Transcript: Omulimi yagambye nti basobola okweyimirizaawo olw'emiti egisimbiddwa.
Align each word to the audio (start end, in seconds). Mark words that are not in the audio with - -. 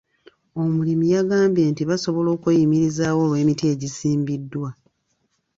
Omulimi 0.61 1.05
yagambye 1.15 1.63
nti 1.71 1.83
basobola 1.89 2.29
okweyimirizaawo 2.35 3.19
olw'emiti 3.25 3.63
egisimbiddwa. 3.73 4.69